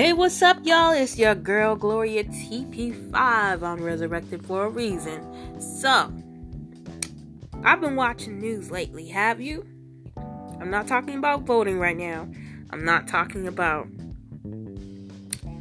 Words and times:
Hey, 0.00 0.14
what's 0.14 0.40
up, 0.40 0.56
y'all? 0.64 0.92
It's 0.92 1.18
your 1.18 1.34
girl 1.34 1.76
Gloria 1.76 2.24
TP5 2.24 3.62
on 3.62 3.82
Resurrected 3.82 4.46
for 4.46 4.64
a 4.64 4.70
Reason. 4.70 5.60
So, 5.60 6.10
I've 7.62 7.82
been 7.82 7.96
watching 7.96 8.40
news 8.40 8.70
lately, 8.70 9.08
have 9.08 9.42
you? 9.42 9.66
I'm 10.58 10.70
not 10.70 10.88
talking 10.88 11.18
about 11.18 11.42
voting 11.42 11.78
right 11.78 11.98
now. 11.98 12.26
I'm 12.70 12.82
not 12.82 13.08
talking 13.08 13.46
about 13.46 13.88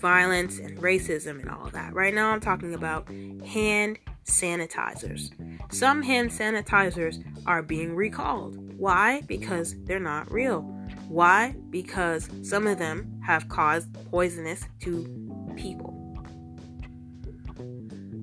violence 0.00 0.58
and 0.58 0.78
racism 0.78 1.38
and 1.38 1.48
all 1.48 1.70
that. 1.70 1.94
Right 1.94 2.12
now, 2.12 2.30
I'm 2.30 2.40
talking 2.40 2.74
about 2.74 3.08
hand 3.46 4.00
sanitizers. 4.24 5.30
Some 5.72 6.02
hand 6.02 6.30
sanitizers 6.30 7.22
are 7.46 7.62
being 7.62 7.94
recalled. 7.94 8.56
Why? 8.76 9.20
Because 9.28 9.76
they're 9.84 10.00
not 10.00 10.28
real. 10.32 10.73
Why? 11.14 11.54
Because 11.70 12.28
some 12.42 12.66
of 12.66 12.78
them 12.78 13.20
have 13.24 13.48
caused 13.48 13.94
poisonous 14.10 14.64
to 14.80 15.54
people. 15.54 15.92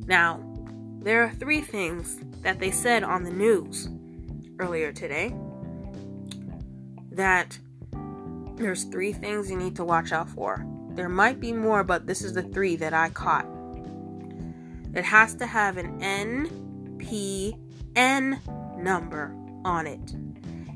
Now, 0.07 0.43
there 0.99 1.23
are 1.23 1.29
three 1.29 1.61
things 1.61 2.19
that 2.41 2.59
they 2.59 2.69
said 2.69 3.03
on 3.03 3.23
the 3.23 3.31
news 3.31 3.87
earlier 4.59 4.91
today 4.91 5.33
that 7.13 7.57
there's 8.57 8.83
three 8.83 9.13
things 9.13 9.49
you 9.49 9.55
need 9.55 9.77
to 9.77 9.85
watch 9.85 10.11
out 10.11 10.27
for. 10.27 10.65
There 10.89 11.07
might 11.07 11.39
be 11.39 11.53
more, 11.53 11.85
but 11.85 12.07
this 12.07 12.21
is 12.21 12.33
the 12.33 12.43
three 12.43 12.75
that 12.75 12.93
I 12.93 13.07
caught. 13.07 13.47
It 14.93 15.05
has 15.05 15.33
to 15.35 15.45
have 15.45 15.77
an 15.77 15.97
NPN 16.91 18.37
number 18.77 19.33
on 19.63 19.87
it. 19.87 20.13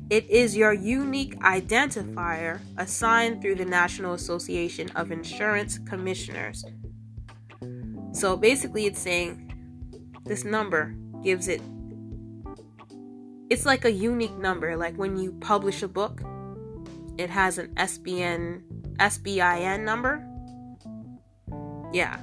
It 0.08 0.30
is 0.30 0.56
your 0.56 0.72
unique 0.72 1.36
identifier 1.40 2.60
assigned 2.76 3.42
through 3.42 3.56
the 3.56 3.64
National 3.64 4.14
Association 4.14 4.88
of 4.94 5.10
Insurance 5.10 5.78
Commissioners. 5.78 6.64
So 8.12 8.36
basically, 8.36 8.86
it's 8.86 9.00
saying 9.00 9.52
this 10.24 10.44
number 10.44 10.94
gives 11.24 11.48
it, 11.48 11.60
it's 13.50 13.66
like 13.66 13.84
a 13.84 13.90
unique 13.90 14.36
number. 14.38 14.76
Like 14.76 14.96
when 14.96 15.16
you 15.16 15.32
publish 15.40 15.82
a 15.82 15.88
book, 15.88 16.22
it 17.18 17.28
has 17.28 17.58
an 17.58 17.74
SBN, 17.74 18.62
SBIN 18.98 19.82
number. 19.82 20.24
Yeah, 21.92 22.20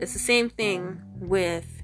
it's 0.00 0.12
the 0.12 0.18
same 0.18 0.50
thing 0.50 1.00
with 1.20 1.82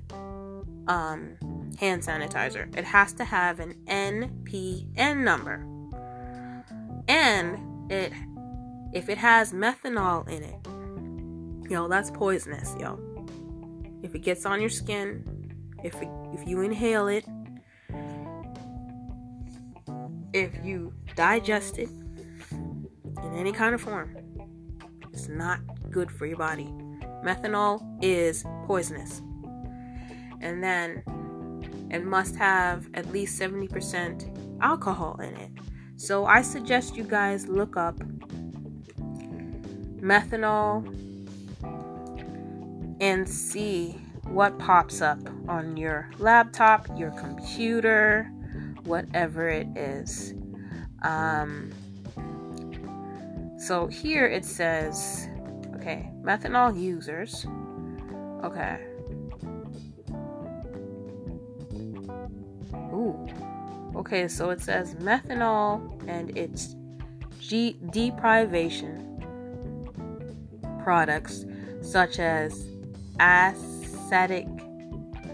um, 0.89 1.37
hand 1.79 2.03
sanitizer. 2.03 2.77
It 2.77 2.85
has 2.85 3.13
to 3.15 3.25
have 3.25 3.61
an 3.61 3.75
NPN 3.87 5.19
number. 5.19 5.65
And 7.07 7.91
it 7.91 8.13
if 8.93 9.09
it 9.09 9.19
has 9.19 9.53
methanol 9.53 10.29
in 10.29 10.43
it, 10.43 11.71
yo, 11.71 11.89
that's 11.89 12.11
poisonous, 12.11 12.75
yo. 12.81 12.99
If 14.03 14.15
it 14.15 14.21
gets 14.21 14.47
on 14.47 14.61
your 14.61 14.71
skin, 14.71 15.53
if 15.85 15.95
it, 16.01 16.09
if 16.33 16.49
you 16.49 16.63
inhale 16.63 17.09
it, 17.09 17.25
if 20.33 20.53
you 20.65 20.95
digest 21.17 21.79
it 21.79 21.91
in 22.51 23.35
any 23.35 23.53
kind 23.53 23.75
of 23.75 23.81
form, 23.81 24.17
it's 25.13 25.29
not 25.29 25.61
good 25.91 26.11
for 26.11 26.27
your 26.27 26.39
body. 26.39 26.73
Methanol 27.25 27.83
is 28.03 28.45
poisonous. 28.65 29.21
And 30.41 30.63
then 30.63 31.03
it 31.91 32.05
must 32.05 32.37
have 32.37 32.89
at 32.95 33.11
least 33.13 33.41
70% 33.41 34.61
alcohol 34.61 35.19
in 35.21 35.35
it. 35.37 35.51
So 35.97 36.27
I 36.27 36.43
suggest 36.43 36.97
you 36.97 37.05
guys 37.05 37.49
look 37.49 37.77
up 37.77 37.97
methanol 40.01 40.87
and 43.01 43.29
see 43.29 43.97
what 44.25 44.59
pops 44.59 45.01
up 45.01 45.19
on 45.49 45.77
your 45.77 46.11
laptop, 46.19 46.87
your 46.97 47.11
computer, 47.13 48.31
whatever 48.85 49.49
it 49.49 49.67
is. 49.77 50.35
Um, 51.03 51.73
so 53.59 53.87
here 53.87 54.27
it 54.27 54.45
says, 54.45 55.29
okay, 55.77 56.11
methanol 56.23 56.79
users. 56.79 57.47
Okay. 58.45 58.79
Ooh. 62.93 63.27
Okay, 63.97 64.29
so 64.29 64.51
it 64.51 64.61
says 64.61 64.95
methanol 64.97 66.03
and 66.09 66.37
its 66.37 66.77
G- 67.41 67.79
deprivation 67.91 69.05
products 70.83 71.45
such 71.81 72.19
as 72.19 72.67
acetic 73.19 74.47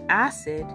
acid 0.09 0.65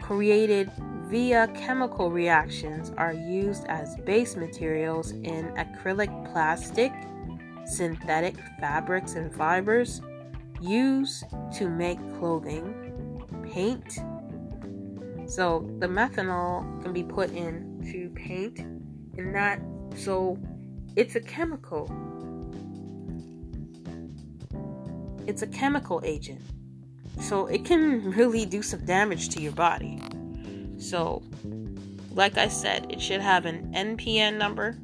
created 0.00 0.70
via 1.08 1.46
chemical 1.48 2.10
reactions 2.10 2.90
are 2.96 3.12
used 3.12 3.64
as 3.66 3.96
base 3.98 4.36
materials 4.36 5.12
in 5.12 5.52
acrylic 5.56 6.10
plastic, 6.32 6.92
synthetic 7.66 8.34
fabrics 8.58 9.14
and 9.14 9.34
fibers 9.34 10.00
used 10.60 11.24
to 11.54 11.68
make 11.68 11.98
clothing, 12.18 12.74
paint, 13.52 13.98
so 15.32 15.66
the 15.78 15.86
methanol 15.86 16.82
can 16.82 16.92
be 16.92 17.02
put 17.02 17.30
into 17.30 18.10
paint 18.10 18.58
and 18.58 19.34
that 19.34 19.58
so 19.96 20.38
it's 20.96 21.14
a 21.14 21.20
chemical. 21.20 21.90
It's 25.26 25.42
a 25.42 25.46
chemical 25.46 26.00
agent. 26.04 26.40
So 27.20 27.46
it 27.46 27.64
can 27.64 28.10
really 28.16 28.44
do 28.44 28.62
some 28.62 28.84
damage 28.84 29.28
to 29.30 29.40
your 29.40 29.52
body. 29.52 30.00
So 30.78 31.22
like 32.10 32.36
I 32.36 32.48
said, 32.48 32.86
it 32.90 33.00
should 33.00 33.20
have 33.20 33.46
an 33.46 33.72
NPN 33.74 34.36
number. 34.36 34.76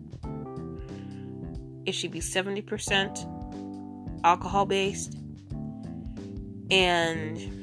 It 1.85 1.93
should 1.93 2.11
be 2.11 2.21
70% 2.21 4.21
alcohol 4.25 4.67
based. 4.67 5.17
And 6.71 7.58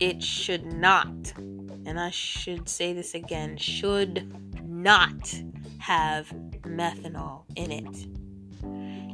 it 0.00 0.22
should 0.22 0.66
not, 0.66 1.32
and 1.36 2.00
I 2.00 2.10
should 2.10 2.68
say 2.68 2.92
this 2.92 3.14
again, 3.14 3.56
should 3.58 4.32
not 4.66 5.34
have 5.78 6.28
methanol 6.62 7.44
in 7.54 7.70
it. 7.70 8.06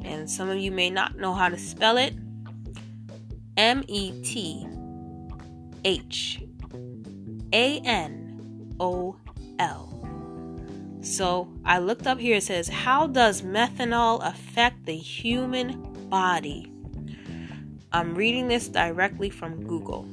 And 0.06 0.30
some 0.30 0.48
of 0.48 0.58
you 0.58 0.70
may 0.70 0.88
not 0.88 1.18
know 1.18 1.34
how 1.34 1.48
to 1.48 1.58
spell 1.58 1.96
it 1.96 2.14
M 3.56 3.82
E 3.88 4.12
T 4.22 4.66
H 5.84 6.42
A 7.52 7.80
N 7.80 8.74
O 8.78 9.16
L. 9.58 9.92
So 11.00 11.48
I 11.64 11.78
looked 11.78 12.06
up 12.06 12.18
here, 12.18 12.36
it 12.36 12.42
says, 12.42 12.68
How 12.68 13.06
does 13.06 13.42
methanol 13.42 14.26
affect 14.26 14.86
the 14.86 14.96
human 14.96 15.82
body? 16.08 16.72
I'm 17.92 18.14
reading 18.14 18.48
this 18.48 18.68
directly 18.68 19.30
from 19.30 19.66
Google. 19.66 20.06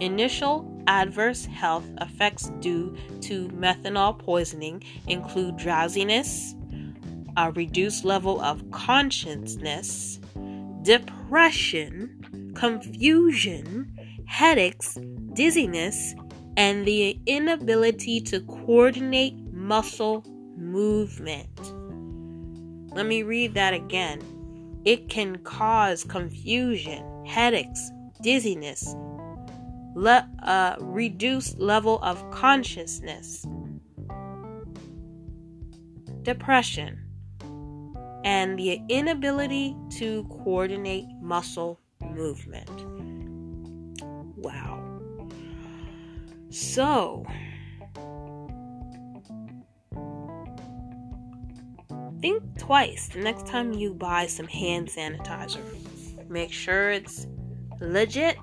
Initial 0.00 0.66
adverse 0.86 1.44
health 1.44 1.86
effects 2.00 2.50
due 2.60 2.96
to 3.22 3.48
methanol 3.48 4.18
poisoning 4.18 4.82
include 5.06 5.56
drowsiness, 5.56 6.54
a 7.36 7.52
reduced 7.52 8.04
level 8.04 8.40
of 8.40 8.68
consciousness, 8.70 10.18
depression, 10.82 12.52
confusion, 12.54 13.94
headaches, 14.26 14.98
dizziness, 15.34 16.14
and 16.56 16.86
the 16.86 17.20
inability 17.26 18.20
to 18.20 18.40
coordinate 18.40 19.34
muscle 19.52 20.24
movement. 20.56 21.48
Let 22.94 23.06
me 23.06 23.22
read 23.22 23.54
that 23.54 23.74
again. 23.74 24.20
It 24.84 25.08
can 25.08 25.36
cause 25.38 26.02
confusion, 26.02 27.04
headaches, 27.26 27.90
dizziness, 28.22 28.94
le- 29.98 30.30
a 30.44 30.76
reduced 30.80 31.58
level 31.58 31.98
of 32.02 32.30
consciousness, 32.30 33.44
depression, 36.22 37.04
and 38.24 38.58
the 38.58 38.80
inability 38.88 39.76
to 39.90 40.24
coordinate 40.44 41.06
muscle 41.20 41.80
movement. 42.00 42.70
Wow. 44.36 45.00
So, 46.50 47.26
think 52.20 52.42
twice 52.58 53.08
the 53.08 53.20
next 53.20 53.46
time 53.46 53.72
you 53.72 53.94
buy 53.94 54.26
some 54.26 54.46
hand 54.46 54.88
sanitizer. 54.88 55.62
Make 56.28 56.52
sure 56.52 56.90
it's 56.90 57.26
legit. 57.80 58.36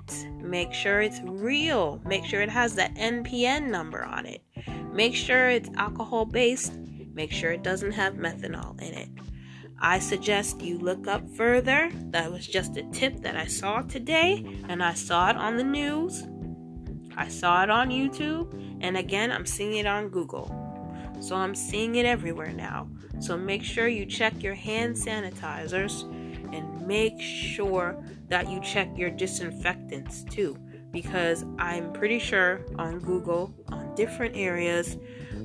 Make 0.46 0.72
sure 0.72 1.00
it's 1.00 1.20
real. 1.22 2.00
Make 2.04 2.24
sure 2.24 2.40
it 2.40 2.48
has 2.48 2.74
that 2.76 2.94
NPN 2.94 3.68
number 3.68 4.04
on 4.04 4.26
it. 4.26 4.42
Make 4.92 5.14
sure 5.14 5.48
it's 5.48 5.68
alcohol 5.76 6.24
based. 6.24 6.78
Make 7.14 7.32
sure 7.32 7.50
it 7.50 7.62
doesn't 7.62 7.92
have 7.92 8.14
methanol 8.14 8.80
in 8.80 8.94
it. 8.94 9.08
I 9.80 9.98
suggest 9.98 10.62
you 10.62 10.78
look 10.78 11.06
up 11.06 11.28
further. 11.36 11.90
That 12.10 12.30
was 12.30 12.46
just 12.46 12.76
a 12.76 12.82
tip 12.84 13.20
that 13.22 13.36
I 13.36 13.46
saw 13.46 13.82
today, 13.82 14.46
and 14.68 14.82
I 14.82 14.94
saw 14.94 15.30
it 15.30 15.36
on 15.36 15.56
the 15.56 15.64
news. 15.64 16.24
I 17.16 17.28
saw 17.28 17.62
it 17.62 17.70
on 17.70 17.90
YouTube, 17.90 18.78
and 18.80 18.96
again, 18.96 19.32
I'm 19.32 19.46
seeing 19.46 19.76
it 19.76 19.86
on 19.86 20.08
Google. 20.08 20.50
So 21.20 21.36
I'm 21.36 21.54
seeing 21.54 21.96
it 21.96 22.06
everywhere 22.06 22.52
now. 22.52 22.88
So 23.20 23.36
make 23.36 23.64
sure 23.64 23.88
you 23.88 24.06
check 24.06 24.42
your 24.42 24.54
hand 24.54 24.94
sanitizers 24.94 26.04
and 26.52 26.86
make 26.86 27.20
sure 27.20 28.02
that 28.28 28.48
you 28.48 28.60
check 28.60 28.88
your 28.96 29.10
disinfectants 29.10 30.24
too. 30.24 30.56
Because 30.92 31.44
I'm 31.58 31.92
pretty 31.92 32.18
sure 32.18 32.60
on 32.78 33.00
Google, 33.00 33.54
on 33.68 33.94
different 33.94 34.36
areas 34.36 34.96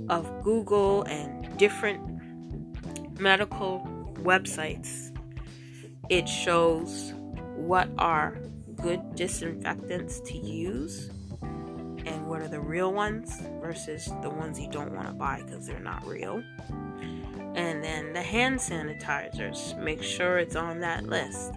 of 0.09 0.44
Google 0.44 1.03
and 1.03 1.57
different 1.57 3.19
medical 3.19 3.81
websites, 4.19 5.15
it 6.09 6.27
shows 6.27 7.13
what 7.56 7.89
are 7.98 8.38
good 8.81 9.15
disinfectants 9.15 10.19
to 10.21 10.38
use 10.38 11.09
and 12.06 12.27
what 12.27 12.42
are 12.42 12.48
the 12.48 12.59
real 12.59 12.92
ones 12.94 13.42
versus 13.62 14.09
the 14.21 14.30
ones 14.30 14.59
you 14.59 14.69
don't 14.71 14.92
want 14.94 15.07
to 15.07 15.13
buy 15.13 15.42
because 15.45 15.68
they're 15.68 15.80
not 15.80 16.06
real. 16.06 16.44
And 18.01 18.15
the 18.15 18.21
hand 18.24 18.57
sanitizers, 18.57 19.77
make 19.77 20.01
sure 20.01 20.39
it's 20.39 20.56
on 20.56 20.80
that 20.80 21.03
list. 21.03 21.53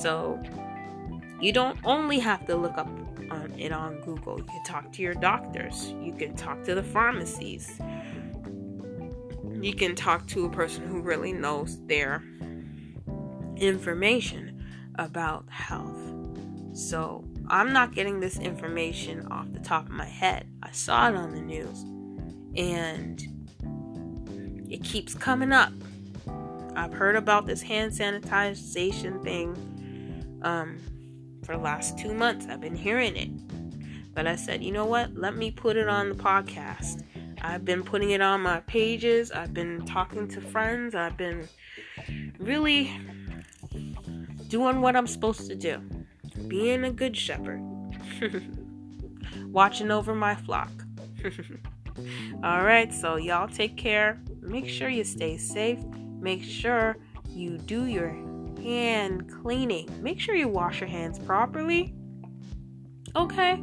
So 0.00 0.42
you 1.38 1.52
don't 1.52 1.78
only 1.84 2.18
have 2.18 2.46
to 2.46 2.56
look 2.56 2.78
up 2.78 2.88
on 3.30 3.52
it 3.58 3.72
on 3.72 4.00
Google. 4.00 4.38
You 4.38 4.44
can 4.44 4.64
talk 4.64 4.90
to 4.92 5.02
your 5.02 5.12
doctors. 5.12 5.94
You 6.00 6.14
can 6.14 6.34
talk 6.34 6.64
to 6.64 6.74
the 6.74 6.82
pharmacies. 6.82 7.78
You 9.60 9.74
can 9.74 9.94
talk 9.94 10.26
to 10.28 10.46
a 10.46 10.50
person 10.50 10.86
who 10.86 11.02
really 11.02 11.32
knows 11.32 11.78
their 11.86 12.24
information 13.56 14.64
about 14.94 15.44
health. 15.50 16.00
So 16.72 17.22
I'm 17.48 17.74
not 17.74 17.94
getting 17.94 18.18
this 18.18 18.38
information 18.38 19.26
off 19.30 19.52
the 19.52 19.60
top 19.60 19.84
of 19.84 19.92
my 19.92 20.06
head. 20.06 20.46
I 20.62 20.70
saw 20.70 21.10
it 21.10 21.14
on 21.14 21.34
the 21.34 21.42
news 21.42 21.82
and 22.56 23.41
it 24.72 24.82
keeps 24.82 25.14
coming 25.14 25.52
up. 25.52 25.70
I've 26.74 26.94
heard 26.94 27.14
about 27.14 27.46
this 27.46 27.60
hand 27.60 27.92
sanitization 27.92 29.22
thing 29.22 30.40
um, 30.42 30.78
for 31.44 31.56
the 31.56 31.62
last 31.62 31.98
two 31.98 32.14
months. 32.14 32.46
I've 32.48 32.62
been 32.62 32.74
hearing 32.74 33.14
it. 33.14 34.14
But 34.14 34.26
I 34.26 34.34
said, 34.34 34.64
you 34.64 34.72
know 34.72 34.86
what? 34.86 35.14
Let 35.14 35.36
me 35.36 35.50
put 35.50 35.76
it 35.76 35.88
on 35.88 36.08
the 36.08 36.14
podcast. 36.14 37.04
I've 37.42 37.66
been 37.66 37.82
putting 37.82 38.10
it 38.10 38.22
on 38.22 38.40
my 38.40 38.60
pages. 38.60 39.30
I've 39.30 39.52
been 39.52 39.84
talking 39.84 40.26
to 40.28 40.40
friends. 40.40 40.94
I've 40.94 41.18
been 41.18 41.46
really 42.38 42.98
doing 44.48 44.80
what 44.80 44.96
I'm 44.96 45.06
supposed 45.06 45.48
to 45.48 45.54
do 45.54 45.82
being 46.48 46.84
a 46.84 46.90
good 46.90 47.16
shepherd, 47.16 47.60
watching 49.46 49.90
over 49.90 50.14
my 50.14 50.34
flock. 50.34 50.70
All 52.42 52.62
right, 52.62 52.92
so 52.92 53.16
y'all 53.16 53.48
take 53.48 53.76
care. 53.76 54.18
Make 54.42 54.68
sure 54.68 54.88
you 54.88 55.04
stay 55.04 55.36
safe. 55.38 55.78
Make 56.20 56.42
sure 56.42 56.96
you 57.30 57.58
do 57.58 57.86
your 57.86 58.10
hand 58.62 59.30
cleaning. 59.42 59.88
Make 60.02 60.20
sure 60.20 60.34
you 60.34 60.48
wash 60.48 60.80
your 60.80 60.88
hands 60.88 61.18
properly. 61.18 61.94
Okay? 63.16 63.62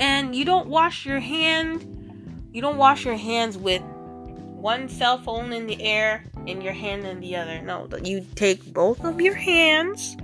And 0.00 0.34
you 0.34 0.44
don't 0.44 0.68
wash 0.68 1.04
your 1.06 1.20
hand, 1.20 2.48
you 2.52 2.62
don't 2.62 2.76
wash 2.76 3.04
your 3.04 3.16
hands 3.16 3.58
with 3.58 3.82
one 3.82 4.88
cell 4.88 5.18
phone 5.18 5.52
in 5.52 5.66
the 5.66 5.82
air 5.82 6.24
and 6.46 6.62
your 6.62 6.72
hand 6.72 7.04
in 7.04 7.20
the 7.20 7.36
other. 7.36 7.60
No, 7.62 7.88
you 8.02 8.24
take 8.34 8.72
both 8.72 9.04
of 9.04 9.20
your 9.20 9.34
hands 9.34 10.16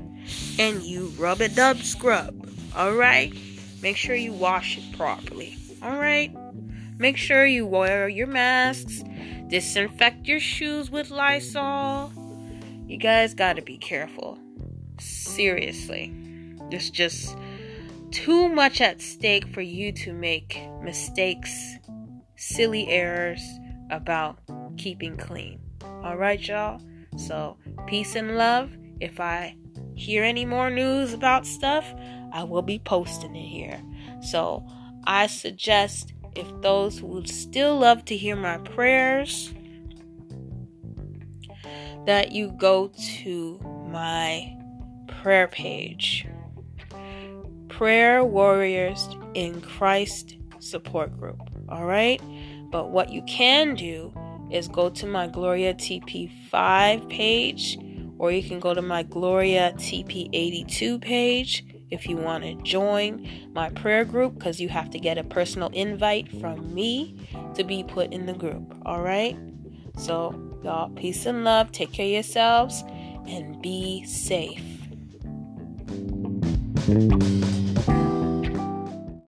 and 0.58 0.82
you 0.82 1.12
rub 1.18 1.40
a 1.40 1.48
dub 1.48 1.78
scrub. 1.78 2.48
Alright? 2.76 3.34
Make 3.82 3.96
sure 3.96 4.14
you 4.14 4.32
wash 4.32 4.78
it 4.78 4.96
properly. 4.96 5.56
Alright? 5.82 6.34
Make 6.98 7.16
sure 7.16 7.44
you 7.44 7.66
wear 7.66 8.08
your 8.08 8.26
masks. 8.26 9.02
Disinfect 9.54 10.26
your 10.26 10.40
shoes 10.40 10.90
with 10.90 11.12
Lysol. 11.12 12.10
You 12.88 12.96
guys 12.96 13.34
gotta 13.34 13.62
be 13.62 13.78
careful. 13.78 14.36
Seriously. 14.98 16.12
There's 16.70 16.90
just 16.90 17.36
too 18.10 18.48
much 18.48 18.80
at 18.80 19.00
stake 19.00 19.46
for 19.46 19.60
you 19.60 19.92
to 19.92 20.12
make 20.12 20.60
mistakes, 20.82 21.76
silly 22.34 22.88
errors 22.88 23.40
about 23.92 24.40
keeping 24.76 25.16
clean. 25.16 25.60
Alright, 25.84 26.48
y'all? 26.48 26.80
So, 27.16 27.56
peace 27.86 28.16
and 28.16 28.36
love. 28.36 28.72
If 28.98 29.20
I 29.20 29.54
hear 29.94 30.24
any 30.24 30.44
more 30.44 30.68
news 30.68 31.12
about 31.12 31.46
stuff, 31.46 31.84
I 32.32 32.42
will 32.42 32.62
be 32.62 32.80
posting 32.80 33.36
it 33.36 33.46
here. 33.46 33.80
So 34.20 34.66
I 35.04 35.28
suggest 35.28 36.12
if 36.34 36.46
those 36.60 36.98
who 36.98 37.06
would 37.08 37.28
still 37.28 37.78
love 37.78 38.04
to 38.06 38.16
hear 38.16 38.36
my 38.36 38.58
prayers, 38.58 39.52
that 42.06 42.32
you 42.32 42.52
go 42.58 42.92
to 43.22 43.58
my 43.90 44.56
prayer 45.08 45.48
page. 45.48 46.26
Prayer 47.68 48.22
Warriors 48.22 49.08
in 49.34 49.60
Christ 49.60 50.36
support 50.60 51.18
group. 51.18 51.40
All 51.68 51.86
right? 51.86 52.20
But 52.70 52.90
what 52.90 53.10
you 53.10 53.22
can 53.22 53.74
do 53.74 54.12
is 54.50 54.68
go 54.68 54.90
to 54.90 55.06
my 55.06 55.26
Gloria 55.26 55.74
TP5 55.74 57.08
page 57.08 57.78
or 58.18 58.30
you 58.30 58.42
can 58.42 58.60
go 58.60 58.74
to 58.74 58.82
my 58.82 59.02
Gloria 59.02 59.72
TP82 59.76 61.00
page 61.00 61.64
if 61.94 62.06
you 62.06 62.16
want 62.16 62.44
to 62.44 62.54
join 62.62 63.28
my 63.54 63.70
prayer 63.70 64.04
group 64.04 64.34
because 64.34 64.60
you 64.60 64.68
have 64.68 64.90
to 64.90 64.98
get 64.98 65.16
a 65.16 65.24
personal 65.24 65.68
invite 65.68 66.28
from 66.40 66.74
me 66.74 67.16
to 67.54 67.64
be 67.64 67.82
put 67.84 68.12
in 68.12 68.26
the 68.26 68.34
group. 68.34 68.76
All 68.84 69.00
right? 69.00 69.38
So, 69.96 70.58
y'all, 70.62 70.90
peace 70.90 71.24
and 71.24 71.44
love. 71.44 71.72
Take 71.72 71.92
care 71.92 72.06
of 72.06 72.12
yourselves 72.12 72.82
and 73.26 73.62
be 73.62 74.04
safe. 74.04 74.60